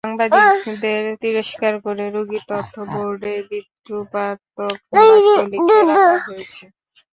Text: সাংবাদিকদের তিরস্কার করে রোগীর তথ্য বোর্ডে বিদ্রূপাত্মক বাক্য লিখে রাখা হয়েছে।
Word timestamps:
সাংবাদিকদের 0.03 1.01
তিরস্কার 1.21 1.73
করে 1.85 2.05
রোগীর 2.15 2.43
তথ্য 2.51 2.75
বোর্ডে 2.91 3.35
বিদ্রূপাত্মক 3.49 4.75
বাক্য 4.91 5.37
লিখে 5.51 5.79
রাখা 5.89 6.15
হয়েছে। 6.27 6.63